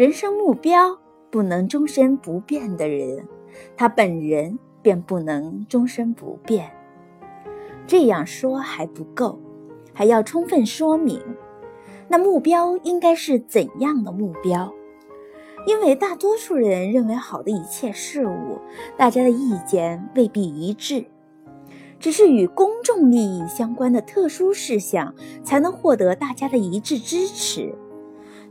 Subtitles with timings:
[0.00, 0.98] 人生目标
[1.30, 3.28] 不能终身不变的人，
[3.76, 6.70] 他本人便不能终身不变。
[7.86, 9.38] 这样说还不够，
[9.92, 11.20] 还要充分说明，
[12.08, 14.72] 那目标应该是怎样的目标？
[15.66, 18.58] 因为大多数人认为好的一切事物，
[18.96, 21.04] 大家的意见未必一致，
[21.98, 27.74] 只是与公众利益相关的特殊事项才能获得大家的一致支持。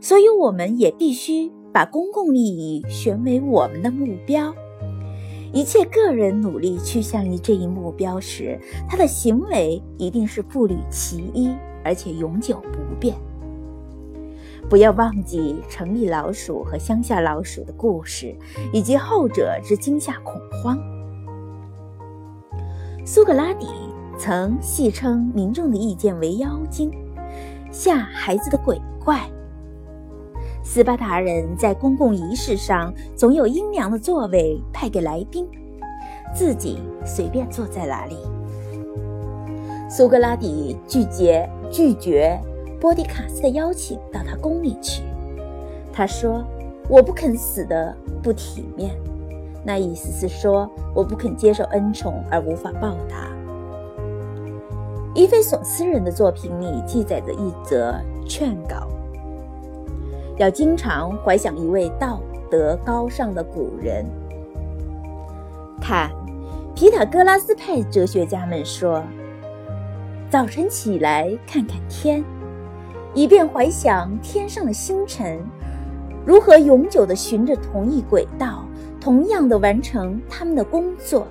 [0.00, 4.54] 所以，我们也必须把公共利益选为我们的目标。
[5.52, 11.54] 一切个人努力趋向于这一目标时，他的行为一定是步履其一，
[11.84, 13.14] 而且永久不变。
[14.68, 18.34] 不要忘记城里老鼠和乡下老鼠的故事，
[18.72, 20.78] 以及后者之惊吓恐慌。
[23.04, 23.66] 苏格拉底
[24.16, 26.90] 曾戏称民众的意见为妖精，
[27.72, 29.28] 吓孩子的鬼怪。
[30.72, 35.44] 斯巴达人在公共仪式上总有阴凉的座位派给来宾，
[36.32, 38.16] 自己随便坐在哪里。
[39.90, 42.38] 苏格拉底拒绝拒绝
[42.80, 45.02] 波迪卡斯的邀请到他宫里去。
[45.92, 46.44] 他说
[46.88, 48.94] ：“我不肯死的不体面。”
[49.66, 53.28] 那意思是说，我不肯接受恩宠而无法报答。
[55.16, 57.92] 伊菲索斯人的作品里记载着一则
[58.24, 58.86] 劝告。
[60.36, 64.04] 要经常怀想一位道德高尚的古人。
[65.80, 66.10] 看，
[66.74, 69.02] 皮塔哥拉斯派哲学家们说：
[70.30, 72.22] 早晨起来看看天，
[73.14, 75.38] 以便怀想天上的星辰
[76.26, 78.64] 如何永久地循着同一轨道，
[79.00, 81.26] 同样的完成他们的工作，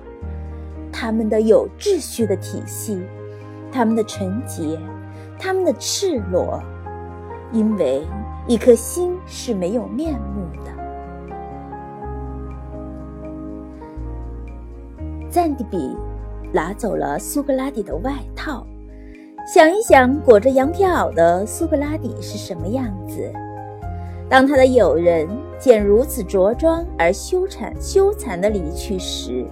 [0.92, 3.00] 他们的有秩序的体系，
[3.72, 4.78] 他们的纯洁，
[5.38, 6.60] 他们的赤裸，
[7.52, 8.02] 因为。
[8.50, 10.72] 一颗心是没有面目的。
[15.30, 15.96] 赞迪比
[16.52, 18.66] 拿走了苏格拉底的外套，
[19.54, 23.32] 想一想裹着羊皮袄的苏格拉底是什么样子。
[24.28, 29.46] 当他的友人见如此着装而羞惭羞惭的离去时，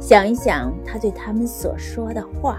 [0.00, 2.58] 想一想他对他们所说的话，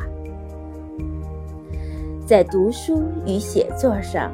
[2.26, 4.32] 在读书与写作上。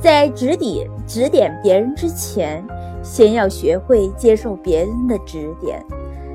[0.00, 2.66] 在指点指点别人之前，
[3.02, 5.84] 先要学会接受别人的指点，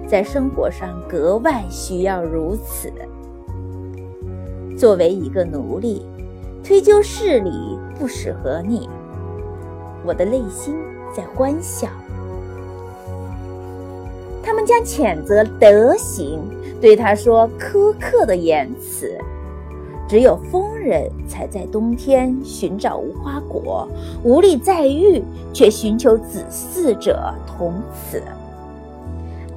[0.07, 2.93] 在生活上格外需要如此。
[4.77, 6.05] 作为一个奴隶，
[6.63, 8.87] 推究事理不适合你。
[10.05, 10.75] 我的内心
[11.11, 11.87] 在欢笑。
[14.43, 16.39] 他们将谴责德行，
[16.79, 19.17] 对他说苛刻的言辞。
[20.07, 23.87] 只有疯人才在冬天寻找无花果，
[24.23, 28.21] 无力再遇，却寻求子嗣者同此。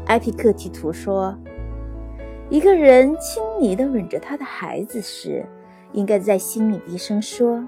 [0.06, 1.36] 埃皮克提图说
[2.48, 5.44] ：“一个人亲昵地吻着他的孩子时，
[5.92, 7.62] 应该在心里低声说：‘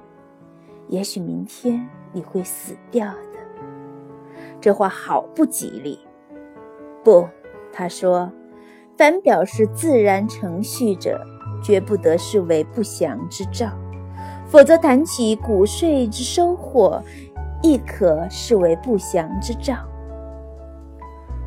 [0.88, 3.62] 也许明天你会死掉的。’
[4.58, 5.98] 这话好不吉利。
[7.04, 7.28] 不，
[7.70, 8.32] 他说，
[8.96, 11.20] 凡表示自然程序者。”
[11.62, 13.70] 绝不得视为不祥之兆，
[14.46, 17.02] 否则谈起谷税之收获，
[17.62, 19.74] 亦可视为不祥之兆。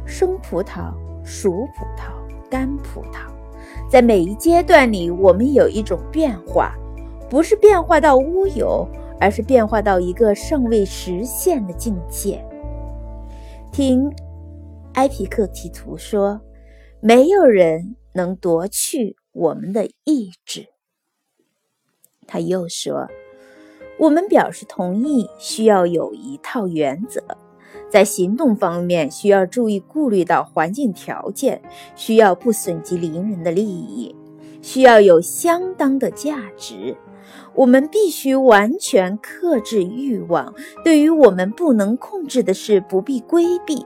[0.05, 2.11] 生葡萄、熟葡萄、
[2.49, 3.29] 干葡萄，
[3.89, 6.75] 在每一阶段里，我们有一种变化，
[7.29, 8.87] 不是变化到乌有，
[9.19, 12.43] 而是变化到一个尚未实现的境界。
[13.71, 14.13] 听
[14.93, 16.39] 埃皮克提图说，
[16.99, 19.15] 没有人能夺去。
[19.33, 20.67] 我们的意志。
[22.25, 23.09] 他又说
[23.99, 27.21] ：“我们表示同意，需要有一套原则，
[27.89, 31.61] 在行动方面需要注意顾虑到环境条件，
[31.95, 34.15] 需要不损及邻人的利益，
[34.61, 36.95] 需要有相当的价值。
[37.55, 43.85] 我们必须完全克制欲望，对于我们不能控制的事不必规避。”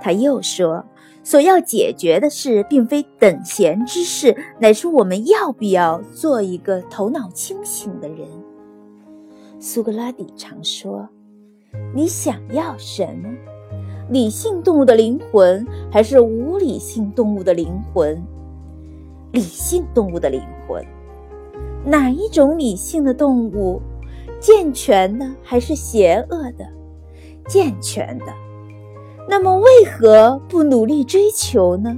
[0.00, 0.84] 他又说。
[1.24, 8.28] 所要解决的事，并非等闲之事，乃是我们要不要做一个头脑清醒的人。
[9.58, 11.08] 苏格拉底常说
[11.96, 13.30] ：“你想要什么？
[14.10, 18.22] 理性动物的灵魂，还是无理性动物的灵魂？
[19.32, 20.84] 理性动物的灵魂，
[21.86, 23.80] 哪一种理性的动物？
[24.38, 26.68] 健全的还是邪恶的？
[27.48, 28.26] 健全的。”
[29.28, 31.96] 那么，为何不努力追求呢？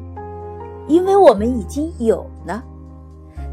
[0.87, 2.63] 因为我们已经有了。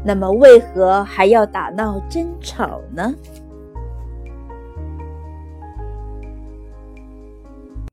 [0.04, 3.14] 那么，为何还要打闹争吵呢？